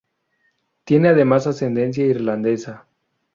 Tiene 0.83 1.09
además 1.09 1.45
ascendencia 1.45 2.03
irlandesa. 2.07 2.87